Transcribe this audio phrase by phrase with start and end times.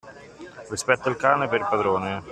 [0.67, 2.21] Rispetta il cane per il padrone.